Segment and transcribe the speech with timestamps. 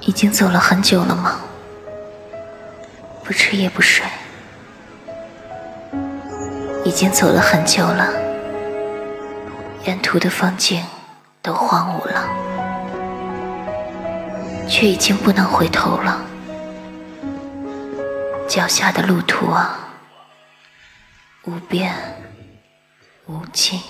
[0.00, 1.40] 已经走了很久了吗？
[3.22, 4.04] 不吃也不睡。
[6.84, 8.10] 已经走了很久了。
[9.84, 10.82] 沿途的风景
[11.42, 12.28] 都荒芜了。
[14.66, 16.20] 却已经不能回头了。
[18.48, 19.78] 脚下的路途啊。
[21.44, 21.94] 无边
[23.26, 23.80] 无尽。